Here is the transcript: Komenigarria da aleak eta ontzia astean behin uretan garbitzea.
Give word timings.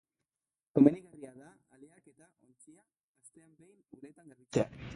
Komenigarria 0.77 1.33
da 1.41 1.49
aleak 1.77 2.09
eta 2.13 2.27
ontzia 2.47 2.83
astean 3.21 3.55
behin 3.61 3.97
uretan 3.99 4.33
garbitzea. 4.35 4.85